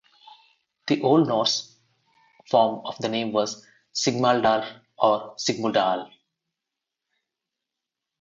The 0.87 0.99
Old 1.03 1.27
Norse 1.27 1.77
form 2.49 2.83
of 2.87 2.97
the 2.97 3.07
name 3.07 3.33
was 3.33 3.63
"Sigmardalr" 3.93 4.81
or 4.97 5.35
"Sigmudalr". 5.35 6.09